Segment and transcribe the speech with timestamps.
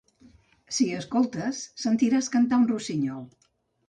[0.77, 3.21] Si escoltes, sentiràs cantar un rossinyol.